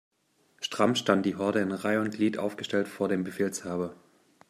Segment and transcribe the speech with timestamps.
[0.61, 3.93] Stramm stand die Horde in Reih' und Glied aufgestellt vor dem Befehlshaber.